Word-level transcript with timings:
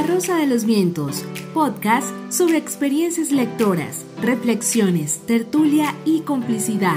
La 0.00 0.06
Rosa 0.06 0.36
de 0.36 0.46
los 0.46 0.64
Vientos, 0.64 1.24
podcast 1.52 2.06
sobre 2.30 2.56
experiencias 2.56 3.32
lectoras, 3.32 4.04
reflexiones, 4.22 5.26
tertulia 5.26 5.92
y 6.04 6.20
complicidad. 6.20 6.94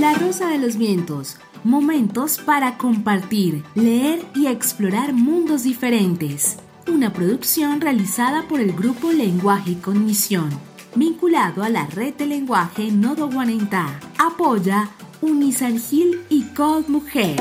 La 0.00 0.14
Rosa 0.14 0.48
de 0.48 0.58
los 0.58 0.76
Vientos, 0.76 1.36
momentos 1.62 2.38
para 2.38 2.76
compartir, 2.76 3.62
leer 3.76 4.24
y 4.34 4.48
explorar 4.48 5.12
mundos 5.12 5.62
diferentes. 5.62 6.56
Una 6.92 7.12
producción 7.12 7.80
realizada 7.80 8.48
por 8.48 8.58
el 8.58 8.72
grupo 8.72 9.12
Lenguaje 9.12 9.70
y 9.70 9.76
Cognición, 9.76 10.50
vinculado 10.96 11.62
a 11.62 11.68
la 11.68 11.86
red 11.86 12.14
de 12.14 12.26
lenguaje 12.26 12.90
Nodo 12.90 13.30
Guanentá. 13.30 14.00
Apoya 14.18 14.90
Unisangil 15.20 16.22
y 16.28 16.42
Code 16.56 16.86
Mujer. 16.88 17.36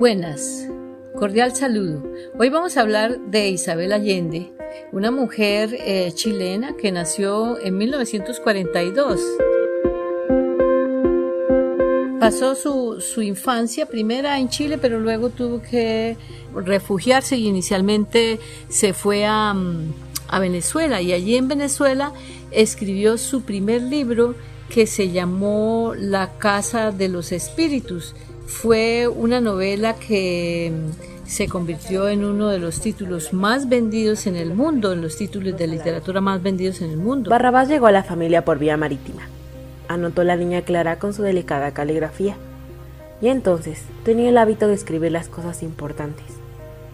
Buenas, 0.00 0.66
cordial 1.18 1.54
saludo. 1.54 2.02
Hoy 2.38 2.48
vamos 2.48 2.78
a 2.78 2.80
hablar 2.80 3.20
de 3.26 3.50
Isabel 3.50 3.92
Allende, 3.92 4.50
una 4.92 5.10
mujer 5.10 5.76
eh, 5.78 6.10
chilena 6.14 6.74
que 6.74 6.90
nació 6.90 7.58
en 7.58 7.76
1942. 7.76 9.20
Pasó 12.18 12.54
su, 12.54 13.20
infancia 13.20 13.84
primera 13.84 14.38
en 14.38 14.48
Chile, 14.48 14.78
pero 14.78 15.00
luego 15.00 15.28
tuvo 15.28 15.60
que 15.60 16.16
refugiarse 16.54 17.36
y 17.36 17.46
inicialmente 17.46 18.40
se 18.70 18.94
fue 18.94 19.26
a, 19.26 19.54
a 20.28 20.38
Venezuela 20.38 21.02
y 21.02 21.12
allí 21.12 21.36
en 21.36 21.46
Venezuela 21.46 22.14
escribió 22.52 23.18
su 23.18 23.42
primer 23.42 23.82
libro 23.82 24.34
que 24.70 24.86
se 24.86 25.10
llamó 25.10 25.92
La 25.94 26.38
Casa 26.38 26.90
de 26.90 27.08
los 27.08 27.32
Espíritus 27.32 28.14
fue 28.50 29.06
una 29.06 29.40
novela 29.40 29.94
que 29.94 30.72
mm, 30.74 31.28
se 31.28 31.46
convirtió 31.46 32.08
en 32.08 32.24
uno 32.24 32.48
de 32.48 32.58
los 32.58 32.80
títulos 32.80 33.32
más 33.32 33.68
vendidos 33.68 34.26
en 34.26 34.34
el 34.34 34.52
mundo, 34.54 34.92
en 34.92 35.00
los 35.00 35.16
títulos 35.16 35.56
de 35.56 35.68
literatura 35.68 36.20
más 36.20 36.42
vendidos 36.42 36.82
en 36.82 36.90
el 36.90 36.96
mundo. 36.96 37.30
Barrabás 37.30 37.68
llegó 37.68 37.86
a 37.86 37.92
la 37.92 38.02
familia 38.02 38.44
por 38.44 38.58
vía 38.58 38.76
marítima. 38.76 39.28
Anotó 39.86 40.24
la 40.24 40.36
niña 40.36 40.62
Clara 40.62 40.98
con 40.98 41.14
su 41.14 41.22
delicada 41.22 41.72
caligrafía. 41.72 42.36
Y 43.22 43.28
entonces 43.28 43.82
tenía 44.04 44.28
el 44.28 44.38
hábito 44.38 44.66
de 44.66 44.74
escribir 44.74 45.12
las 45.12 45.28
cosas 45.28 45.62
importantes. 45.62 46.26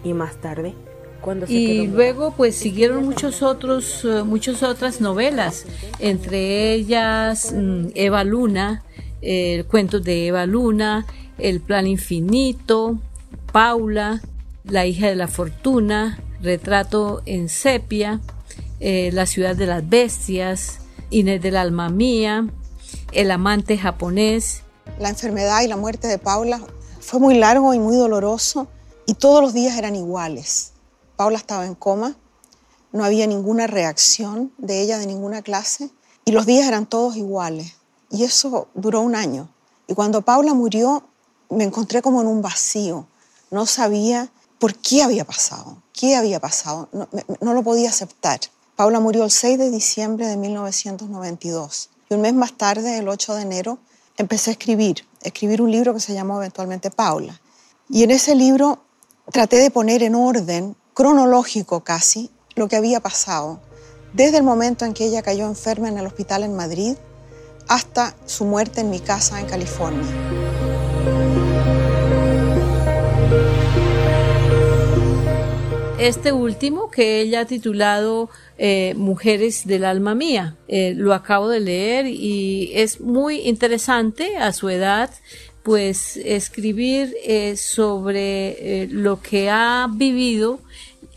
Y 0.03 0.13
más 0.13 0.35
tarde, 0.37 0.75
cuando 1.21 1.47
se 1.47 1.53
y 1.53 1.87
luego 1.87 2.35
pues 2.37 2.55
siguieron 2.55 3.03
muchos 3.03 3.41
otros, 3.41 4.05
uh, 4.05 4.23
muchas 4.23 4.61
otras 4.61 5.01
novelas, 5.01 5.65
entre 5.99 6.73
ellas 6.73 7.51
mm, 7.51 7.87
Eva 7.95 8.23
Luna, 8.23 8.83
el 9.27 9.65
cuento 9.65 9.99
de 9.99 10.27
Eva 10.27 10.45
Luna, 10.45 11.05
el 11.37 11.59
Plan 11.59 11.85
Infinito, 11.85 12.97
Paula, 13.51 14.21
La 14.63 14.85
hija 14.85 15.07
de 15.07 15.15
la 15.15 15.27
fortuna, 15.27 16.17
Retrato 16.41 17.21
en 17.25 17.49
sepia, 17.49 18.21
eh, 18.79 19.09
La 19.11 19.25
ciudad 19.25 19.55
de 19.55 19.65
las 19.65 19.87
bestias, 19.87 20.79
Inés 21.09 21.41
del 21.41 21.57
alma 21.57 21.89
mía, 21.89 22.47
El 23.11 23.31
amante 23.31 23.77
japonés. 23.77 24.61
La 24.97 25.09
enfermedad 25.09 25.61
y 25.61 25.67
la 25.67 25.75
muerte 25.75 26.07
de 26.07 26.19
Paula 26.19 26.61
fue 27.01 27.19
muy 27.19 27.37
largo 27.37 27.73
y 27.73 27.79
muy 27.79 27.97
doloroso 27.97 28.69
y 29.05 29.15
todos 29.15 29.41
los 29.41 29.53
días 29.53 29.77
eran 29.77 29.95
iguales. 29.95 30.71
Paula 31.17 31.37
estaba 31.37 31.65
en 31.65 31.75
coma, 31.75 32.15
no 32.93 33.03
había 33.03 33.27
ninguna 33.27 33.67
reacción 33.67 34.53
de 34.57 34.81
ella 34.81 34.97
de 34.99 35.07
ninguna 35.07 35.41
clase 35.41 35.89
y 36.23 36.31
los 36.31 36.45
días 36.45 36.65
eran 36.65 36.85
todos 36.85 37.17
iguales. 37.17 37.75
Y 38.09 38.23
eso 38.23 38.67
duró 38.73 39.01
un 39.01 39.15
año. 39.15 39.49
Y 39.87 39.93
cuando 39.93 40.21
Paula 40.21 40.53
murió, 40.53 41.03
me 41.49 41.63
encontré 41.63 42.01
como 42.01 42.21
en 42.21 42.27
un 42.27 42.41
vacío. 42.41 43.07
No 43.51 43.65
sabía 43.65 44.29
por 44.59 44.75
qué 44.75 45.03
había 45.03 45.25
pasado, 45.25 45.81
qué 45.93 46.15
había 46.15 46.39
pasado. 46.39 46.89
No, 47.41 47.53
lo 47.53 47.63
podía 47.63 47.89
aceptar. 47.89 48.39
Paula 48.75 48.99
murió 48.99 49.23
el 49.23 49.31
6 49.31 49.57
de 49.57 49.71
diciembre 49.71 50.27
de 50.27 50.37
1992 50.37 51.89
y 52.09 52.13
un 52.13 52.21
mes 52.21 52.33
más 52.33 52.53
tarde, 52.53 52.97
el 52.97 53.09
8 53.09 53.35
de 53.35 53.41
enero, 53.41 53.79
empecé 54.17 54.51
a 54.51 54.53
escribir, 54.53 55.05
escribir 55.21 55.61
un 55.61 55.71
libro 55.71 55.93
que 55.93 55.99
se 55.99 56.13
llamó 56.13 56.37
eventualmente 56.37 56.91
Paula. 56.91 57.39
Y 57.89 58.03
en 58.03 58.11
ese 58.11 58.35
libro 58.35 58.79
traté 59.31 59.57
de 59.57 59.71
poner 59.71 60.03
en 60.03 60.15
orden, 60.15 60.75
cronológico 60.93 61.83
casi, 61.83 62.31
lo 62.55 62.67
que 62.67 62.75
había 62.75 62.99
pasado, 62.99 63.59
desde 64.13 64.37
el 64.37 64.43
momento 64.43 64.85
en 64.85 64.93
que 64.93 65.05
ella 65.05 65.21
cayó 65.21 65.45
enferma 65.47 65.89
en 65.89 65.97
el 65.97 66.07
hospital 66.07 66.43
en 66.43 66.55
Madrid 66.55 66.97
hasta 67.67 68.15
su 68.25 68.45
muerte 68.45 68.81
en 68.81 68.89
mi 68.89 68.99
casa 68.99 69.39
en 69.39 69.45
California. 69.45 70.05
Este 75.99 76.31
último 76.31 76.91
que 76.91 77.21
ella 77.21 77.41
ha 77.41 77.45
titulado 77.45 78.29
eh, 78.59 78.93
Mujeres 78.95 79.65
del 79.65 79.83
alma 79.83 80.13
mía, 80.13 80.55
eh, 80.67 80.93
lo 80.95 81.13
acabo 81.13 81.49
de 81.49 81.59
leer 81.59 82.05
y 82.05 82.71
es 82.75 83.01
muy 83.01 83.41
interesante 83.41 84.37
a 84.37 84.53
su 84.53 84.69
edad 84.69 85.09
pues 85.63 86.15
escribir 86.17 87.13
eh, 87.25 87.57
sobre 87.57 88.87
lo 88.91 89.21
que 89.21 89.49
ha 89.49 89.89
vivido 89.91 90.59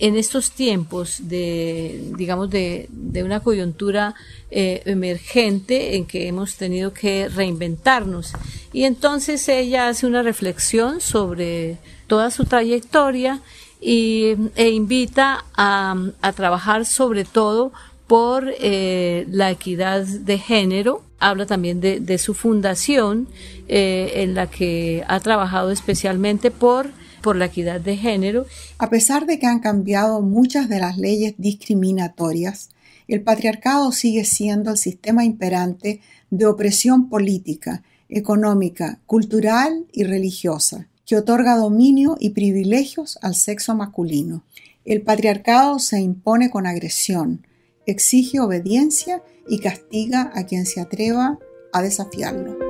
en 0.01 0.17
estos 0.17 0.51
tiempos 0.51 1.29
de, 1.29 2.13
digamos, 2.17 2.51
de, 2.51 2.89
de 2.91 3.23
una 3.23 3.41
coyuntura 3.41 4.15
emergente 4.51 5.97
en 5.97 6.07
que 6.07 6.27
hemos 6.27 6.57
tenido 6.57 6.93
que 6.93 7.29
reinventarnos. 7.29 8.33
Y 8.73 8.85
entonces 8.85 9.49
ella 9.49 9.89
hace 9.89 10.07
una 10.07 10.23
reflexión 10.23 11.01
sobre 11.01 11.79
toda 12.07 12.31
su 12.31 12.45
trayectoria 12.45 13.41
y, 13.81 14.35
e 14.57 14.71
invita 14.71 15.45
a, 15.55 15.95
a 16.21 16.33
trabajar 16.33 16.85
sobre 16.85 17.25
todo 17.25 17.73
por 18.11 18.53
eh, 18.59 19.25
la 19.31 19.53
equidad 19.53 20.05
de 20.05 20.39
género. 20.39 21.03
Habla 21.21 21.47
también 21.47 21.81
de, 21.81 22.01
de 22.01 22.19
su 22.19 22.35
fundación 22.35 23.29
eh, 23.69 24.15
en 24.17 24.35
la 24.35 24.49
que 24.49 25.05
ha 25.07 25.21
trabajado 25.21 25.71
especialmente 25.71 26.51
por, 26.51 26.91
por 27.21 27.37
la 27.37 27.47
equidad 27.47 27.81
de 27.81 27.97
género. 27.97 28.47
A 28.79 28.91
pesar 28.91 29.27
de 29.27 29.39
que 29.39 29.47
han 29.47 29.61
cambiado 29.61 30.21
muchas 30.23 30.69
de 30.69 30.81
las 30.81 30.99
leyes 30.99 31.35
discriminatorias, 31.39 32.71
el 33.09 33.23
patriarcado 33.23 33.93
sigue 33.93 34.25
siendo 34.25 34.71
el 34.71 34.77
sistema 34.77 35.25
imperante 35.25 36.01
de 36.31 36.47
opresión 36.47 37.09
política, 37.09 37.83
económica, 38.09 38.99
cultural 39.07 39.87
y 39.93 40.05
religiosa 40.05 40.87
que 41.11 41.17
otorga 41.17 41.57
dominio 41.57 42.17
y 42.21 42.31
privilegios 42.31 43.19
al 43.21 43.35
sexo 43.35 43.75
masculino. 43.75 44.45
El 44.85 45.03
patriarcado 45.03 45.81
se 45.81 46.01
impone 46.01 46.51
con 46.51 46.69
agresión, 46.69 47.45
exige 47.85 48.39
obediencia 48.39 49.21
y 49.49 49.59
castiga 49.59 50.31
a 50.37 50.47
quien 50.47 50.67
se 50.67 50.81
atreva 50.81 51.41
a 51.73 51.83
desafiarlo. 51.83 52.70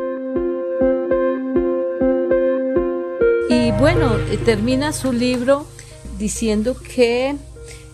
Y 3.70 3.72
bueno, 3.74 4.16
termina 4.44 4.92
su 4.92 5.12
libro 5.12 5.64
diciendo 6.18 6.74
que 6.76 7.36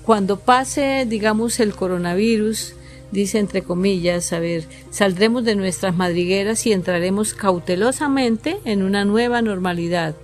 cuando 0.05 0.41
pase, 0.41 1.05
digamos, 1.07 1.61
el 1.61 1.75
coronavirus, 1.75 2.73
dice 3.13 3.39
entre 3.39 3.61
comillas, 3.61 4.33
a 4.33 4.39
ver, 4.39 4.65
saldremos 4.91 5.45
de 5.45 5.55
nuestras 5.55 5.95
madrigueras 5.95 6.65
y 6.67 6.73
entraremos 6.73 7.35
cautelosamente 7.35 8.57
en 8.65 8.83
una 8.83 9.05
nueva 9.05 9.43
normalidad. 9.43 10.15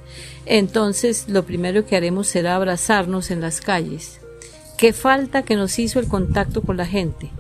Entonces, 0.47 1.27
lo 1.29 1.45
primero 1.45 1.85
que 1.85 1.97
haremos 1.97 2.29
será 2.29 2.57
abrazarnos 2.57 3.31
en 3.31 3.43
las 3.43 3.61
calles. 3.61 4.21
¿Qué 4.79 4.95
falta 4.95 5.43
que 5.43 5.57
nos 5.57 5.79
hizo 5.79 6.01
el 6.01 6.09
contacto 6.09 6.63
con 6.63 6.79
la 6.79 6.87
gente? 6.87 7.31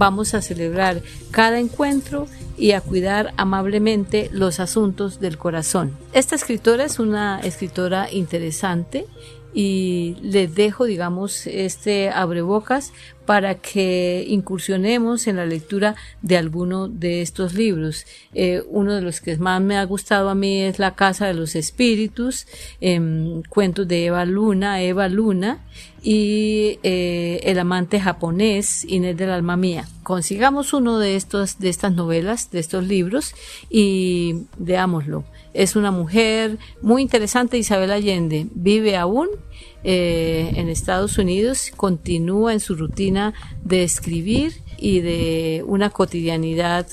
Vamos 0.00 0.32
a 0.32 0.40
celebrar 0.40 1.02
cada 1.30 1.58
encuentro 1.58 2.26
y 2.56 2.72
a 2.72 2.80
cuidar 2.80 3.34
amablemente 3.36 4.30
los 4.32 4.58
asuntos 4.58 5.20
del 5.20 5.36
corazón. 5.36 5.94
Esta 6.14 6.36
escritora 6.36 6.84
es 6.84 6.98
una 6.98 7.38
escritora 7.40 8.10
interesante 8.10 9.04
y 9.52 10.16
les 10.22 10.54
dejo, 10.54 10.86
digamos, 10.86 11.46
este 11.46 12.08
abrebocas 12.08 12.94
para 13.30 13.54
que 13.54 14.24
incursionemos 14.26 15.28
en 15.28 15.36
la 15.36 15.46
lectura 15.46 15.94
de 16.20 16.36
alguno 16.36 16.88
de 16.88 17.22
estos 17.22 17.54
libros. 17.54 18.04
Eh, 18.34 18.64
uno 18.66 18.92
de 18.92 19.02
los 19.02 19.20
que 19.20 19.36
más 19.36 19.62
me 19.62 19.76
ha 19.76 19.84
gustado 19.84 20.30
a 20.30 20.34
mí 20.34 20.62
es 20.62 20.80
La 20.80 20.96
Casa 20.96 21.28
de 21.28 21.34
los 21.34 21.54
Espíritus, 21.54 22.48
eh, 22.80 23.40
cuentos 23.48 23.86
de 23.86 24.06
Eva 24.06 24.24
Luna, 24.24 24.82
Eva 24.82 25.08
Luna, 25.08 25.60
y 26.02 26.80
eh, 26.82 27.38
El 27.44 27.60
amante 27.60 28.00
japonés, 28.00 28.84
Inés 28.84 29.16
del 29.16 29.30
alma 29.30 29.56
mía. 29.56 29.86
Consigamos 30.02 30.72
uno 30.72 30.98
de 30.98 31.14
estos, 31.14 31.60
de 31.60 31.68
estas 31.68 31.92
novelas, 31.92 32.50
de 32.50 32.58
estos 32.58 32.84
libros, 32.84 33.36
y 33.70 34.46
veámoslo. 34.58 35.22
Es 35.54 35.76
una 35.76 35.92
mujer 35.92 36.58
muy 36.82 37.02
interesante, 37.02 37.58
Isabel 37.58 37.92
Allende. 37.92 38.48
Vive 38.54 38.96
aún 38.96 39.28
eh, 39.82 40.52
en 40.56 40.68
Estados 40.68 41.18
Unidos, 41.18 41.70
continúa 41.76 42.52
en 42.52 42.60
su 42.60 42.74
rutina 42.74 43.32
de 43.64 43.82
escribir 43.82 44.60
y 44.76 45.00
de 45.00 45.62
una 45.66 45.90
cotidianidad 45.90 46.86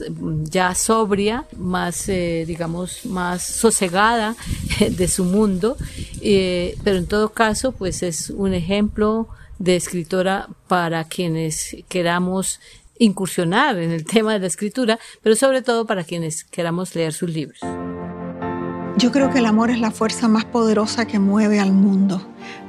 ya 0.44 0.76
sobria, 0.76 1.46
más, 1.58 2.10
eh, 2.10 2.44
digamos, 2.46 3.06
más 3.06 3.44
sosegada 3.44 4.36
de 4.90 5.08
su 5.08 5.24
mundo, 5.24 5.78
eh, 6.22 6.78
pero 6.84 6.98
en 6.98 7.08
todo 7.08 7.30
caso, 7.30 7.72
pues 7.72 8.04
es 8.04 8.30
un 8.30 8.54
ejemplo 8.54 9.28
de 9.60 9.76
escritora 9.76 10.48
para 10.68 11.06
quienes 11.06 11.78
queramos 11.88 12.60
incursionar 13.00 13.78
en 13.78 13.92
el 13.92 14.06
tema 14.14 14.34
de 14.34 14.40
la 14.40 14.48
escritura, 14.48 15.00
pero 15.22 15.36
sobre 15.36 15.62
todo 15.62 15.86
para 15.86 16.04
quienes 16.04 16.44
queramos 16.44 16.94
leer 16.96 17.14
sus 17.14 17.30
libros. 17.30 17.60
Yo 18.98 19.12
creo 19.12 19.30
que 19.30 19.38
el 19.38 19.46
amor 19.46 19.70
es 19.70 19.80
la 19.80 19.92
fuerza 19.92 20.28
más 20.28 20.44
poderosa 20.44 21.06
que 21.06 21.20
mueve 21.20 21.60
al 21.60 21.72
mundo. 21.72 22.20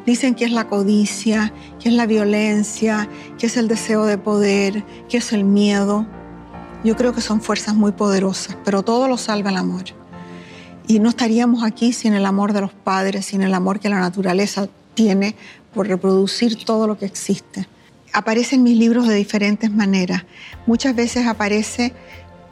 Dicen 0.04 0.34
que 0.34 0.44
es 0.44 0.52
la 0.52 0.68
codicia, 0.68 1.54
que 1.80 1.88
es 1.88 1.94
la 1.94 2.04
violencia, 2.04 3.08
que 3.38 3.46
es 3.46 3.56
el 3.56 3.66
deseo 3.66 4.04
de 4.04 4.18
poder, 4.18 4.84
que 5.08 5.16
es 5.16 5.32
el 5.32 5.44
miedo. 5.44 6.06
Yo 6.84 6.96
creo 6.96 7.14
que 7.14 7.22
son 7.22 7.40
fuerzas 7.40 7.74
muy 7.74 7.92
poderosas, 7.92 8.58
pero 8.62 8.82
todo 8.82 9.08
lo 9.08 9.16
salva 9.16 9.48
el 9.48 9.56
amor. 9.56 9.84
Y 10.86 10.98
no 10.98 11.08
estaríamos 11.08 11.64
aquí 11.64 11.94
sin 11.94 12.12
el 12.12 12.26
amor 12.26 12.52
de 12.52 12.60
los 12.60 12.74
padres, 12.74 13.24
sin 13.24 13.40
el 13.40 13.54
amor 13.54 13.80
que 13.80 13.88
la 13.88 13.98
naturaleza 13.98 14.68
tiene 14.92 15.34
por 15.72 15.88
reproducir 15.88 16.62
todo 16.62 16.86
lo 16.86 16.98
que 16.98 17.06
existe. 17.06 17.66
Aparece 18.12 18.56
en 18.56 18.64
mis 18.64 18.76
libros 18.76 19.08
de 19.08 19.14
diferentes 19.14 19.70
maneras. 19.70 20.24
Muchas 20.66 20.94
veces 20.94 21.26
aparece 21.26 21.94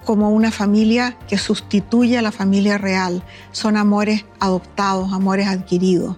como 0.07 0.31
una 0.31 0.53
familia 0.53 1.17
que 1.29 1.37
sustituye 1.37 2.17
a 2.17 2.23
la 2.23 2.33
familia 2.33 2.79
real. 2.79 3.25
Son 3.51 3.77
amores 3.77 4.25
adoptados, 4.39 5.13
amores 5.13 5.49
adquiridos. 5.49 6.17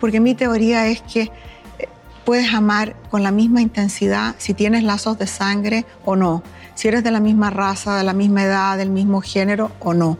Porque 0.00 0.18
mi 0.18 0.34
teoría 0.34 0.88
es 0.88 1.00
que 1.00 1.30
eh, 1.78 1.88
puedes 2.24 2.52
amar 2.52 2.96
con 3.08 3.22
la 3.22 3.30
misma 3.30 3.62
intensidad 3.62 4.34
si 4.38 4.52
tienes 4.52 4.82
lazos 4.82 5.16
de 5.16 5.28
sangre 5.28 5.86
o 6.04 6.16
no, 6.16 6.42
si 6.74 6.88
eres 6.88 7.04
de 7.04 7.12
la 7.12 7.20
misma 7.20 7.50
raza, 7.50 7.96
de 7.96 8.04
la 8.04 8.14
misma 8.14 8.42
edad, 8.42 8.76
del 8.76 8.90
mismo 8.90 9.20
género 9.20 9.70
o 9.78 9.94
no. 9.94 10.18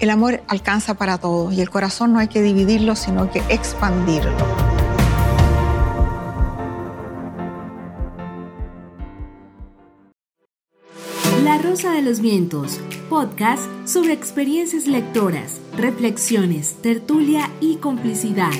El 0.00 0.10
amor 0.10 0.42
alcanza 0.48 0.94
para 0.94 1.18
todos 1.18 1.52
y 1.52 1.60
el 1.60 1.68
corazón 1.68 2.14
no 2.14 2.18
hay 2.20 2.28
que 2.28 2.42
dividirlo, 2.42 2.96
sino 2.96 3.30
que 3.30 3.42
expandirlo. 3.50 4.73
Rosa 11.64 11.92
de 11.92 12.02
los 12.02 12.20
Vientos, 12.20 12.78
podcast 13.08 13.64
sobre 13.86 14.12
experiencias 14.12 14.86
lectoras, 14.86 15.62
reflexiones, 15.74 16.74
tertulia 16.82 17.50
y 17.58 17.76
complicidad. 17.76 18.52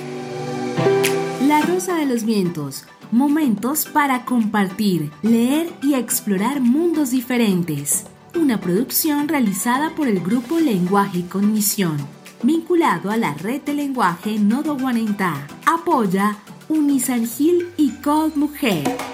La 1.46 1.60
Rosa 1.60 1.96
de 1.96 2.06
los 2.06 2.24
Vientos, 2.24 2.86
momentos 3.12 3.84
para 3.84 4.24
compartir, 4.24 5.10
leer 5.20 5.70
y 5.82 5.94
explorar 5.94 6.62
mundos 6.62 7.10
diferentes. 7.10 8.06
Una 8.34 8.58
producción 8.58 9.28
realizada 9.28 9.94
por 9.94 10.08
el 10.08 10.20
grupo 10.20 10.58
Lenguaje 10.58 11.18
y 11.18 11.22
Cognición, 11.24 11.98
vinculado 12.42 13.10
a 13.10 13.18
la 13.18 13.34
red 13.34 13.60
de 13.60 13.74
lenguaje 13.74 14.38
Nodo 14.38 14.78
Guanentá. 14.78 15.46
Apoya 15.66 16.38
Unisangil 16.70 17.68
y 17.76 17.90
Code 18.00 18.32
Mujer. 18.34 19.13